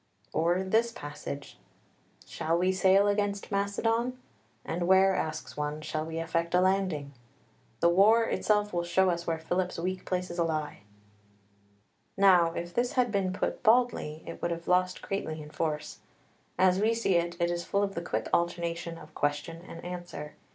Or 0.33 0.63
this 0.63 0.91
passage: 0.91 1.59
"Shall 2.25 2.57
we 2.57 2.71
sail 2.71 3.07
against 3.07 3.51
Macedon? 3.51 4.17
And 4.65 4.87
where, 4.87 5.15
asks 5.15 5.55
one, 5.55 5.81
shall 5.81 6.05
we 6.07 6.17
effect 6.17 6.55
a 6.55 6.59
landing? 6.59 7.13
The 7.81 7.89
war 7.89 8.23
itself 8.23 8.73
will 8.73 8.83
show 8.83 9.11
us 9.11 9.27
where 9.27 9.37
Philip's 9.37 9.77
weak 9.77 10.03
places 10.03 10.39
lie." 10.39 10.79
Now 12.17 12.51
if 12.53 12.73
this 12.73 12.93
had 12.93 13.11
been 13.11 13.31
put 13.31 13.61
baldly 13.61 14.23
it 14.25 14.41
would 14.41 14.49
have 14.49 14.67
lost 14.67 15.03
greatly 15.03 15.39
in 15.39 15.51
force. 15.51 15.99
As 16.57 16.81
we 16.81 16.95
see 16.95 17.13
it, 17.17 17.39
it 17.39 17.51
is 17.51 17.63
full 17.63 17.83
of 17.83 17.93
the 17.93 18.01
quick 18.01 18.25
alternation 18.33 18.97
of 18.97 19.13
question 19.13 19.61
and 19.67 19.85
answer. 19.85 20.33